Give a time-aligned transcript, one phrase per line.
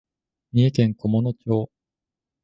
[0.51, 1.69] 三重県菰野町